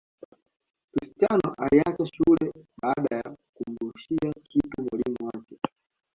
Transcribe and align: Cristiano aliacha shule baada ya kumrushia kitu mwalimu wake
Cristiano 0.91 1.53
aliacha 1.57 2.05
shule 2.13 2.53
baada 2.81 3.15
ya 3.15 3.35
kumrushia 3.53 4.33
kitu 4.43 4.81
mwalimu 4.81 5.17
wake 5.33 5.57